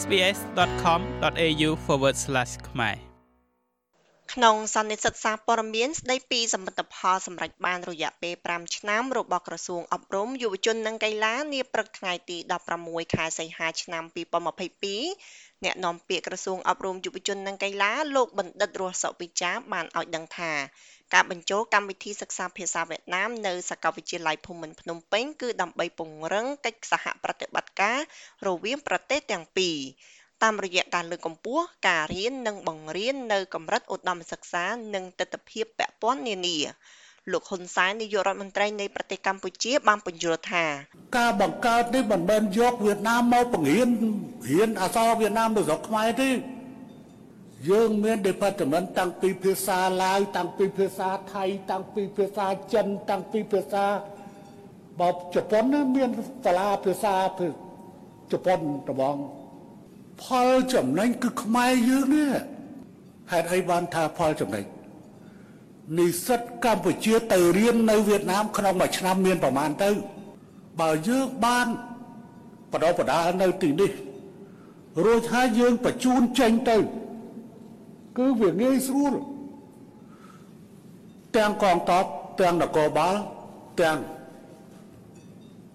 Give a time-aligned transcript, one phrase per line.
[0.00, 1.70] sbs.com.au/
[2.68, 2.96] ខ្មែរ
[4.32, 12.36] ក្នុងសន្និសីទសារព័ត៌មានស្ដីពីសមិទ្ធផលសម្រេចបានរយៈពេល5ឆ្នាំរបស់ក្រសួងអប់រំយុវជននិងកីឡានាព្រឹកថ្ងៃទី
[12.76, 14.04] 16ខែសីហាឆ្នាំ
[14.84, 20.52] 2022អ្នកនាំពាក្យក្រសួងអប់រំយុវជននិងកីឡាលោកបណ្ឌិតរស់សុវិចាបានឲ្យដឹងថា
[21.14, 27.98] ការបញ្ចូលកម្មវិធីសិក្សាភាសាវៀតណាមនៅសាកលវិទ្យាល័យភូមិន្ទភ្នំពេញ គឺដើម្បីពង្រឹងកិច្ចសហប្រតិបត្តិការ
[28.46, 29.78] រវាងប្រទេសទាំងពីរ
[30.42, 34.64] តាមរយៈការលើកកម្ពស់ការរៀននិងបង្រៀននៅកម្រិតឧត្តមសិក្សា
[34.94, 36.58] និងទស្សនវិជ្ជាពាក់ព័ន្ធនានា
[37.32, 40.64] លោកហ៊ុនសែននាយករដ្ឋមន្ត្រីនៃប្រទេសកម្ពុជាបានបញ្យល់ថា
[41.18, 43.88] ការបង្កើតនេះមិនមែនយកវៀតណាមមកបង្រៀន
[44.50, 46.28] រៀនអក្សរវៀតណាមនៅស្រុកខ្មែរទេ
[47.68, 53.84] យើងមាន department តាំងពីភាសាឡាវតាំងពីភាសាថៃ តាំងពីភាសាចិន តាំងពីភាសា
[55.00, 55.64] បបជប៉ុន
[55.96, 56.10] មាន
[56.44, 57.14] សាលាភាសា
[58.32, 59.16] ជប៉ុនត្បង
[60.22, 62.30] ផលចំណេញគឺខ្មែរយើងនេះ
[63.32, 64.64] ហេតុអីបានថាផលចំណេញ
[65.98, 69.90] និស្សិតកម្ពុជាទៅរៀននៅវៀតណាម ក្នុងមួយឆ្នាំមានប្រមាណទៅ
[70.80, 71.66] បើយើងបាន
[72.72, 73.90] បដិបដាលនៅទីនេះ
[75.04, 76.76] រួចហើយយើងបញ្ជូនចេញទៅ
[78.18, 79.14] គឺវាងាយស្រួល
[81.36, 82.04] ទាំងកងទ័ព
[82.40, 83.14] ទាំងនគរបាល
[83.80, 83.98] ទាំង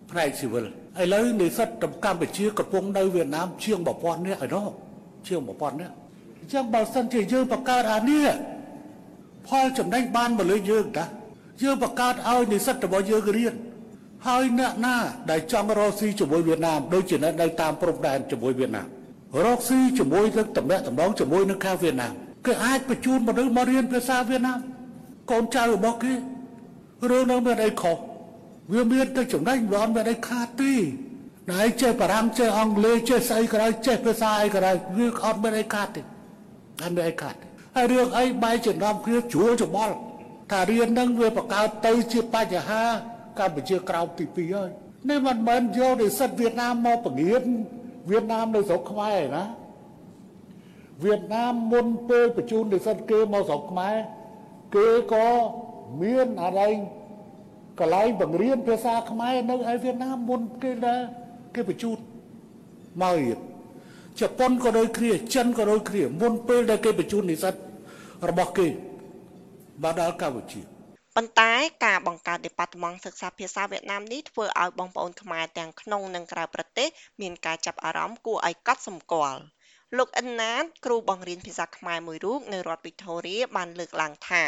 [0.09, 0.65] ផ្នែកស៊ីវិល
[1.01, 1.67] ឥឡូវនិស្សិត
[2.05, 4.67] កម្ពុជាកំពុងនៅវៀតណាមជាង1000នាក់ឯណោះ
[5.27, 5.95] ជាង1000នាក់
[6.39, 8.27] អញ្ចឹងបើសិនជាយើងបង្កើតអានេះ
[9.47, 11.05] ផលចំណេញបានមកលើយើងតា
[11.63, 13.53] យើងបង្កើតឲ្យនិស្សិតរបស់យើងរៀន
[14.27, 14.95] ហើយអ្នកណា
[15.31, 18.87] ដែលចង់រកស៊ីជាមួយវៀតណាមដូចជានៅតាមព្រំដែនជាមួយវៀតណាម
[19.45, 22.13] រកស៊ីជាមួយនឹងតំណែងតំណងជាមួយនឹងខាងវៀតណាម
[22.45, 24.59] គេអាចបញ្ជូនមនុស្សមករៀនភាសាវៀតណាម
[25.31, 26.13] កូនចៅរបស់គេ
[27.09, 27.97] រឿងនោះមានអីខុស
[28.73, 30.73] វាមានតែចំណេញវាអត់មានអីខាតទេ
[31.51, 36.01] ណៃចេះបារាំងចេះអង់គ្លេសចេះស្អីក៏ដោយចេះភាសាអីក៏ដោយវាអត់មានអីខាតទេ
[36.83, 37.35] អត់មានអីខាត
[37.75, 39.95] ហើយរឿងអីបែកចំណាំគ្នាជួលច្បល់
[40.51, 42.83] ថារៀននឹងវាបង្កើតទៅជាបញ្ហា
[43.39, 44.69] កម្ពុជាក្រោមទី2ហើយ
[45.09, 47.43] នេះមិនមែនយកនិស្សិតវៀតណាមមកបង្រៀន
[48.09, 49.43] វៀតណាមនៅស្រុកខ្មែរណា
[51.03, 53.95] វៀតណាមមុនពេលបញ្ជូននិស្សិតគេមកស្រុកខ្មែរ
[54.75, 55.27] គេក៏
[56.01, 56.75] មានអរិញ
[57.79, 61.01] កន្លែងបង្រៀនភាសាខ្មែរនៅឯវៀតណាមមុនគេដែរ
[61.55, 61.97] គេបញ្ជូន
[63.01, 63.39] មករៀន
[64.19, 67.55] ជប៉ុនក៏ដូចគ្នាចិនក៏ដូចគ្នាមុនពេលដែលគេបញ្ជូននិស្សិត
[68.29, 68.71] របស់គេម
[69.91, 70.61] កដល់កម្ពុជា
[71.15, 71.51] ប៉ុន្តែ
[71.85, 76.87] ការបង្កើត Department សិក្សាភាសាវៀតណាមនេះធ្វើឲ្យបងប្អូនខ្មែរទាំងក្នុងនិងក្រៅប្រទេស
[77.21, 79.41] មានការចាប់អារម្មណ៍គួរឲ្យកត់សម្គាល់
[79.97, 84.43] លោកអិនណាតគ្រូបង្រៀនភាសាខ្មែរមួយរូបនៅរដ្ឋវីតូរីបានលើកឡើងថា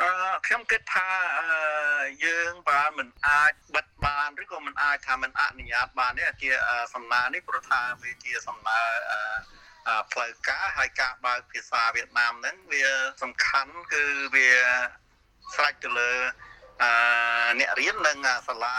[0.00, 0.10] អឺ
[0.46, 1.08] ខ្ញុំគិតថា
[2.24, 6.50] យើងបើមិនអាចបិទបានឬក៏មិនអាចថាមិនអនុញ្ញាតបាននេះជា
[6.94, 8.80] សំណើនេះព្រោះថាវាជាសំណើ
[10.12, 12.84] ផ្លូវការហើយការបើកភាសាវៀតណាមហ្នឹងវា
[13.22, 14.48] សំខាន់គឺវា
[15.54, 16.12] ស្រេចទៅលើ
[16.82, 16.90] អឺ
[17.60, 18.18] អ្នករៀននិង
[18.48, 18.76] សាលា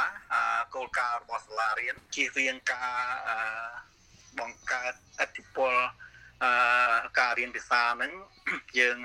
[0.76, 3.02] គោលការណ៍របស់សាលារៀនជៀសវាងការ
[4.40, 5.73] បង្កើតអធិពល
[6.44, 6.51] អឺ
[7.19, 8.12] ការរៀនភាសាហ្នឹង
[8.79, 8.97] យើង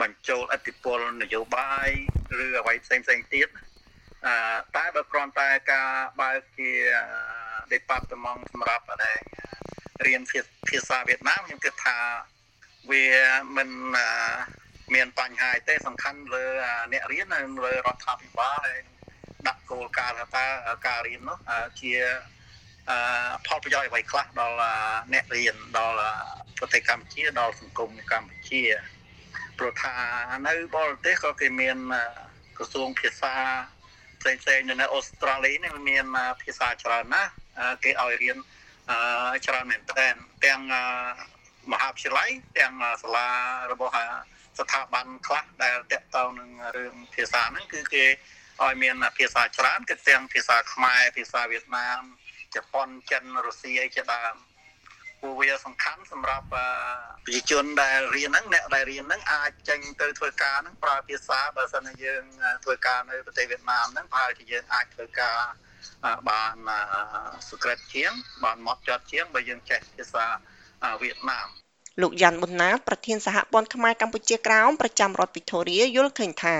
[0.00, 1.88] បញ្ចូលអធិពលនយោបាយ
[2.44, 3.48] ឬអ្វីផ្សេងផ្សេងទៀត
[4.26, 4.34] អឺ
[4.76, 5.90] តែបើគ្រាន់តែការ
[6.20, 6.70] បើកជា
[7.72, 9.18] department សម្រាប់ដែល
[10.06, 10.22] រៀន
[10.68, 11.98] ភាសាវៀតណាមខ្ញុំគិតថា
[12.90, 13.06] វា
[13.56, 13.70] មិន
[14.94, 16.46] មានបញ្ហាទេសំខាន់លើ
[16.92, 18.80] អ្នករៀននៅលើរដ្ឋាភិបាលហើយ
[19.48, 20.46] ដាក់គោលការណ៍ថា
[20.86, 21.38] ការរៀននោះ
[21.80, 21.92] ជា
[23.46, 24.56] ផលប្រយោជន៍អ្វីខ្លះដល់
[25.12, 25.96] អ្នករៀនដល់
[26.58, 28.62] ប្រទេសកម្ពុជាដល់សង្គមកម្ពុជា
[29.58, 29.94] ព្រោះថា
[30.46, 31.76] នៅបរទេសក៏គេមាន
[32.56, 33.34] ក្រសួងភាសា
[34.20, 36.04] ផ្សេងផ្សេងនៅអូស្ត្រាលីនេះមាន
[36.42, 37.30] ភាសាច្រើនណាស់
[37.84, 38.36] គេឲ្យរៀន
[39.46, 40.14] ច្រើនមែនទែន
[40.44, 40.60] ទាំង
[41.72, 42.72] មហាវិទ្យាល័យទាំង
[43.02, 43.28] សាលា
[43.72, 43.94] របស់
[44.58, 48.04] ស្ថាប័នខ្លះដែលតាក់ទងនឹងរឿងភាសាហ្នឹងគឺគេ
[48.62, 52.02] ឲ្យមានភាសាច្រើនគឺទាំងភាសាខ្មែរភាសាវៀតណាម
[52.56, 54.34] ជប៉ុនចិនរុស្ស៊ីអីជាដើម
[55.20, 62.22] ពួកវាសំខាន់សម្រាប់ប្រជាជនដែលរៀនហ្នឹងអ្នកដែលរៀនហ្នឹងអាចចេញទៅធ្វើការហ្នឹងប្រើភាសាបើសិនជាយើង
[62.64, 65.38] ធ្វើការនៅប្រទេសវៀតណាមហ្នឹងប្រហែលជាយើងអាចធ្វើការ
[66.30, 66.54] បាន
[67.48, 68.12] សុក្រិតជាង
[68.44, 70.24] បានម៉ត់ចត់ជាងបើយើងចេះភាសា
[71.02, 71.48] វៀតណាម
[72.00, 76.56] លោកយ៉ាន់ប៊ុនណាតប្រធានសហព័ន្ធខ្មែរកម្ពុជាក្រោមប្រចាំរដ្ឋវិទូរីយល់ឃើញថា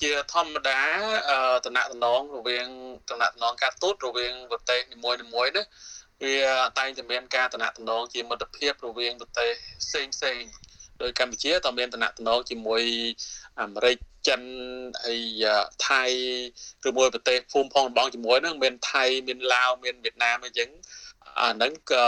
[0.00, 0.80] ជាធម្មតា
[1.66, 2.66] តំណែងតំណងរវាង
[3.10, 5.66] តំណែងតំណងការទូតរវាងប្រទេសនីមួយៗនេះ
[6.22, 6.36] វា
[6.78, 9.50] តែងតែមានការតំណែងតំណងជាមិត្តភាពរវាងប្រទេស
[9.82, 10.40] ផ្សេងផ្សេង
[11.02, 12.82] ដោយកម្ពុជាតើមានតំណែងតំណងជាមួយ
[13.60, 13.96] អាមេរិក
[14.28, 14.40] ចិន
[15.04, 15.44] ហើយ
[15.88, 16.04] ថៃ
[16.88, 20.70] ឬមួយប្រទេសភូមិផងបងជាមួយនឹងមានថៃមានឡាវមានវៀតណាមអញ្ចឹង
[21.40, 22.06] អាហ្នឹងក៏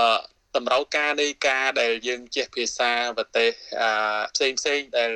[0.57, 3.51] តម្រូវការនៃការដែលយើងចេះភាសាប្រទេស
[4.35, 5.13] ផ្សេងផ្សេងដែល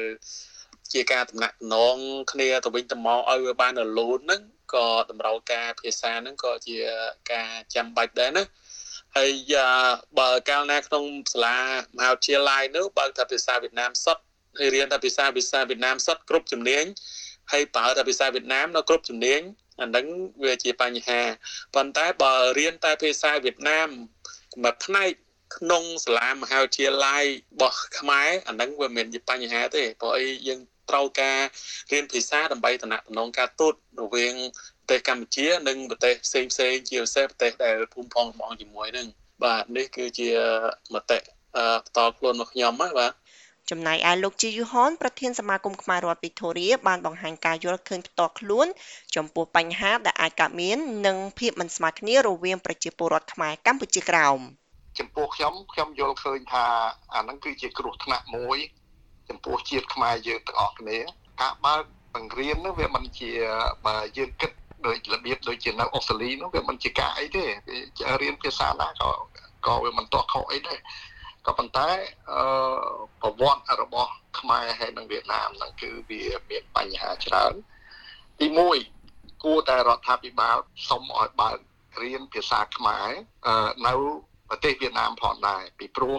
[0.92, 1.96] ជាការតំណាក់តំណង
[2.32, 4.42] គ្នាទៅវិញទៅមកឲ្យវាបានរលូនហ្នឹង
[4.74, 6.76] ក៏តម្រូវការភាសាហ្នឹងក៏ជា
[7.32, 8.44] ការចាំបាច់ដែរណា
[9.16, 9.54] ហើយ
[10.18, 11.58] បើកាលណាក្នុងសាលា
[11.96, 14.22] មហាវិទ្យាល័យនោះបើថាភាសាវៀតណាមសុទ្ធ
[14.58, 16.84] ហើយរៀនថាភាសាភាសាវៀតណាមសុទ្ធគ្រប់ជំនាញ
[17.52, 19.40] ហើយប្រើថាភាសាវៀតណាមនៅគ្រប់ជំនាញ
[19.80, 20.06] អាហ្នឹង
[20.44, 21.20] វាជាបញ្ហា
[21.74, 23.88] ប៉ុន្តែបើរៀនតែភាសាវៀតណាម
[24.62, 25.10] មួយផ្នែក
[25.56, 30.60] ក្នុងសាលាមហាវិទ្យាល័យរបស់ខ្មែរអាហ្នឹងវាមិនជាបញ្ហាទេព្រោះអីយើង
[30.90, 31.40] ត្រូវការ
[31.92, 34.34] រៀនភាសាដើម្បីតំណាក់តំណងការទូតរវាង
[34.88, 39.06] ប្រទេសកម្ពុជា និងប្រទេសផ្សេងផ្សេងជាពិសេសប្រទេសដែលភូមិផងបងជាមួយនឹង
[39.44, 40.28] បាទនេះគឺជា
[40.94, 43.12] មតិបន្តខ្លួនរបស់ខ្ញុំហ្នឹងបាទ
[43.70, 48.66] ចំណែកឯលោកជីយូហនប្រធានសមាគមខ្មែររដ្ឋវីតូរីបានបង្ហាញការយល់ឃើញផ្ទាល់ខ្លួន
[49.16, 54.38] ចំពោះបញ្ហាដែលអាចកើតមាននិងភាពមិនស្មើគ្នារវាងប្រជាពលរដ្ឋខ្មែរកម្ពុជាក្រោម
[54.98, 56.64] ចំពោះខ្ញុំខ្ញុំយល់ឃើញថា
[57.14, 58.58] អានឹងគឺជាគ្រោះថ្នាក់មួយ
[59.30, 60.98] ចំពោះជាតិខ្មែរយើងទាំងអស់គ្នា
[61.42, 61.82] ការបើក
[62.14, 63.30] បង្រៀននោះវាមិនជា
[63.86, 64.50] បើយើងគិត
[64.86, 67.44] ដោយរបៀបដូចជានៅអូស្ត្រាលីនោះវាមិនជាការអីទេ
[68.22, 69.10] រៀនភាសាណាក៏
[69.66, 70.78] ក៏វាមិនទាស់ខុសអីដែរ
[71.46, 71.88] ក៏ប៉ុន្តែ
[72.30, 72.42] អឺ
[73.20, 77.52] ប្រវត្តិរបស់ខ្មែរហើយនិងវៀតណាមហ្នឹងគឺវាមានបញ្ហាច្រើន
[78.38, 78.46] ទី
[78.96, 80.56] 1គួរតែរដ្ឋាភិបាល
[80.88, 81.58] សុំឲ្យបើក
[82.02, 83.08] រៀនភាសាខ្មែរ
[83.86, 83.94] នៅ
[84.48, 86.18] ប្រទេសវៀតណាមផងដែរពីព្រោះ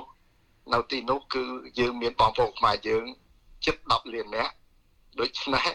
[0.74, 1.44] នៅទីនោះគឺ
[1.80, 3.06] យើងមានបងប្អូនខ្មែរយើង
[3.66, 4.54] ជិត10លាននាក់
[5.20, 5.68] ដូច្នេះ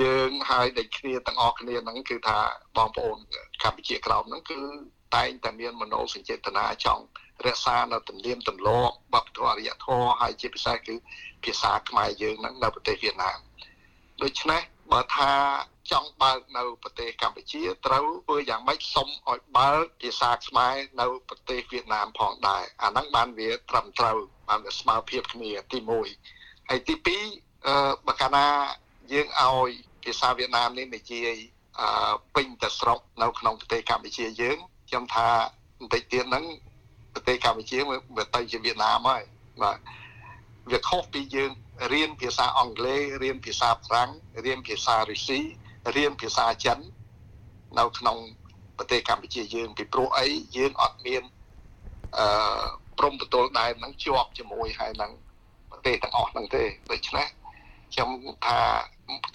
[0.00, 2.38] យើងហើយដូចគ្នាទាំងអស់គ្នាហ្នឹងគឺថា
[2.76, 3.16] បងប្អូន
[3.62, 4.60] កម្ពុជាក្រោមហ្នឹងគឺ
[5.14, 7.04] តែងតែមានមនោសញ្ចេតនាចង់
[7.46, 10.94] រក្សានៅទំនៀមទម្លាប់វប្បធម៌អរិយធម៌ហើយជាពិសេសគឺ
[11.44, 13.38] ភាសាខ្មែរយើងហ្នឹងនៅប្រទេសវៀតណាម
[14.22, 15.32] ដូច្នេះ បើថា
[15.90, 25.78] ចង់បើកនៅប្រទេសកម្ពុជាត្រូវធ្វើយ៉ាងម៉េចសុំឲ្យបើកភាសាខ្មែរនៅប្រទេសវៀតណាមផងដែរអាហ្នឹងបានវាត្រឹមត្រូវបានវាស្មើភាពគ្នាទី
[26.24, 27.74] 1ហើយទី2អឺ
[28.06, 28.46] បើកាលណា
[29.12, 29.70] យើងឲ្យ
[30.04, 31.36] ភាសាវៀតណាមនេះនិយាយ
[31.80, 34.56] អឺពេញទៅស្រុកនៅក្នុងប្រទេសកម្ពុជាយើង
[34.88, 35.28] ខ្ញុំថា
[35.78, 36.44] បន្តិចទៀតហ្នឹង
[37.14, 37.78] ប្រទេសកម្ពុជា
[38.16, 39.22] វាទៅជាវៀតណាមហើយ
[39.62, 39.78] បាទ
[40.70, 41.50] វាខុសពីយើង
[41.92, 44.10] រៀនភាសាអង់គ្លេសរៀនភាសាហ្វ្រាំង
[44.44, 45.40] រៀនភាសារុស្ស៊ី
[45.96, 46.78] រៀនភាសាចិន
[47.78, 48.18] នៅក្នុង
[48.78, 50.26] ប្រទេសកម្ពុជាយើងពីព្រោះអី
[50.56, 51.22] យើងអត់មាន
[52.18, 52.26] អឺ
[52.98, 55.12] ព្រំប្រទល់ដែនហ្នឹងជាប់ជាមួយហើយនឹង
[55.70, 57.26] ប្រទេសទាំងអស់ហ្នឹងទេដូច្នេះ
[57.92, 58.10] ខ្ញុំ
[58.46, 58.58] ថា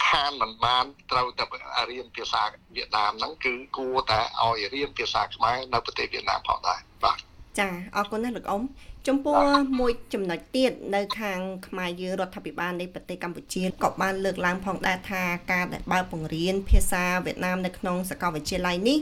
[0.08, 1.44] ខានមិនបានត្រូវតែ
[1.92, 2.42] រៀនភាសា
[2.76, 7.18] វៀតណាមហ្នឹងគឺគួរតែឲ្យរៀនភាសាខ្មែរនៅប្រទេសវៀតណាមផងដែរបាទ
[7.60, 8.62] ចាអរគុណណាស់លោកអ៊ំ
[9.10, 9.42] ចំពោះ
[9.80, 18.98] មួយចំណុចទៀតនៅខាងខ្មែរយើងរដ្ឋាភិបាលនៃប្រទេសកម្ពុជាក៏បានលើកឡើងផងដែរថាការដែលបើកបង្រៀនភាសាវៀតណាមនៅក្នុងសាកលវិទ្យាល័យនេះ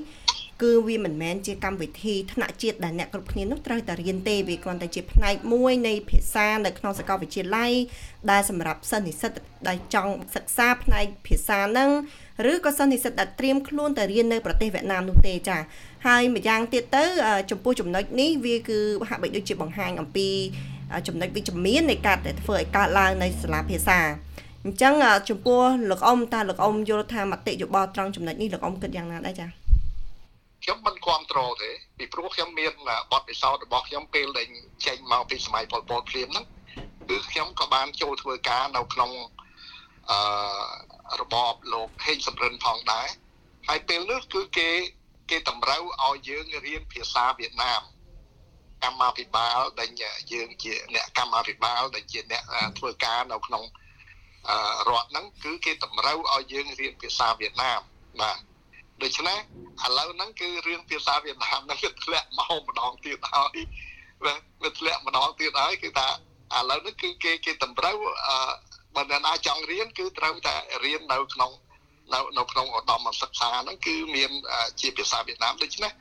[0.62, 7.72] គឺវាមិនមែនជាកម្មវិធីថ្នាក់ជាតិដែលអ្នកគ្រប់គ្នានោះត្រូវតែរៀនទេវាគ្រាន់តែជាផ្នែកមួយនៃភាសានៅក្នុងសាកលវិទ្យាល័យ
[8.32, 9.32] ដែលសម្រាប់សិស្សនិស្សិត
[9.68, 11.90] ដែលចង់សិក្សាផ្នែកភាសាហ្នឹង
[12.52, 15.58] ឬក៏សិស្សនិស្សិតដែលត្រៀមខ្លួនទៅរៀននៅប្រទេសវៀតណាមនោះទេចា
[16.08, 17.04] ហើយម្យ៉ាងទៀតទៅ
[17.52, 20.30] ចំពោះចំណុចនេះវាគឺហាក់បីដូចជាបង្ហាញអំពី
[21.08, 24.00] ចំណុចវិជ្ជមាននៃការដែលធ្វើឲ្យកើតឡើងនៅសាលាភាសា
[24.66, 24.94] អញ្ចឹង
[25.30, 29.67] ចំពោះលោកអ៊ំតើលោកអ៊ំយល់ថាមតិយោបល់ត្រង់ចំណុចនេះលោកអ៊ំគិតយ៉ាងណាដែរចា
[30.64, 32.74] ខ្ញុំមិនគ្រប់គ្រងទេពីព្រោះខ្ញុំមាន
[33.12, 34.48] បទពិសោធន៍របស់ខ្ញុំពេលដែល
[34.86, 36.46] ចេញមកពីសម័យប៉ុលពតភ្លាមហ្នឹង
[37.10, 39.12] គឺខ្ញុំក៏បានចូលធ្វើការនៅក្នុង
[40.12, 43.08] អឺរបបលោកហេងសំរិនផងដែរ
[43.68, 44.70] ហើយពេលនោះគឺគេ
[45.30, 47.82] គេតម្រូវឲ្យយើងរៀនភាសាវៀតណាម
[48.84, 49.90] កម្មាភិបាលដែល
[50.34, 52.44] យើងជាអ្នកកម្មាភិបាលដែលជាអ្នក
[52.78, 53.64] ធ្វើការនៅក្នុង
[54.90, 57.82] រដ្ឋហ្នឹងគឺគេតម្រូវឲ្យយើងរៀនភាសាវៀតណាម
[58.22, 58.38] បាទ
[59.04, 59.40] ដូច្នេះ
[59.86, 63.58] ឥឡូវហ្នឹងគឺរឿងភាសាវៀតណាមហ្នឹងវាធ្លាក់មកម្ដងទៀតហើយ
[64.64, 66.08] វាធ្លាក់ម្ដងទៀតហើយគឺថា
[66.56, 67.98] ឥឡូវនេះគឺគេគេតម្រូវ
[68.96, 71.52] បើអ្នកណាចង់រៀនគឺត្រូវតែរៀននៅក្នុង
[72.14, 74.32] នៅនៅក្នុងឧត្តមសិក្សាហ្នឹងគឺមាន
[74.82, 75.92] ជាភាសាវៀតណាមដូច្នេះ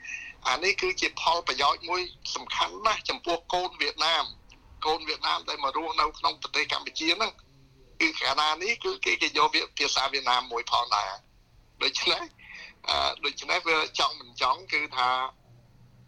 [0.49, 2.03] អានេះគឺជាផលប្រយោជន៍មួយ
[2.35, 4.25] សំខាន់ណាស់ចំពោះកូនវៀតណាម
[4.87, 7.33] កូនវៀតណាមដែលមករស់នៅក្នុងប្រទេសកម្ពុជាហ្នឹង
[8.01, 9.49] គឺកាលណានេះគឺគេគេយក
[9.79, 11.11] ភាសាវៀតណាមមួយផងដែរ
[11.83, 12.46] ដូច្នេះអឺ
[13.25, 15.09] ដូច្នេះវាចង់មិនចង់គឺថា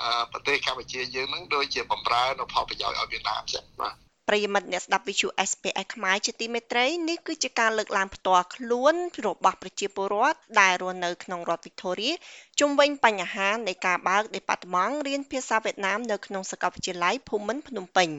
[0.02, 3.94] អឺប្រទេសកម្ពុជាយើងនឹងដូចជាបំរើនៅផលប្រយោជន៍ឲ្យវៀតណាមចឹងបាទ
[4.28, 8.94] ប្រិយមិត្តអ្នកស្ដាប់វិទ្យុ SPS ខ្មែរជាទីមេត្រីនេះគឺជាការលើកឡើងផ្ទាល់ខ្លួន
[9.26, 12.10] របស់ប្រជាពលរដ្ឋដែលរស់នៅក្នុងរដ្ឋវីកតូរី
[12.60, 18.10] ជុំវិញបញ្ហានៃការបើកដេប៉ាតឺម៉ង់រៀនភាសាវៀតណាមនៅក្នុងសាកលវិទ្យាល័យភូមិន្ទភ្នំពេញ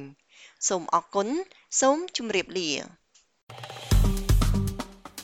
[0.67, 1.27] សូមអរគុណ
[1.81, 2.69] សូមជម្រាបលា